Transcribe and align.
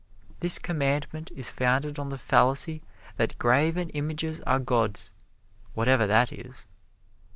This 0.39 0.57
commandment 0.57 1.29
is 1.35 1.51
founded 1.51 1.99
on 1.99 2.09
the 2.09 2.17
fallacy 2.17 2.81
that 3.17 3.37
graven 3.37 3.91
images 3.91 4.41
are 4.47 4.57
gods, 4.57 5.13
whatever 5.75 6.07
that 6.07 6.31
is. 6.33 6.65